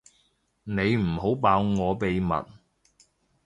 [0.63, 2.33] 你唔好爆我秘密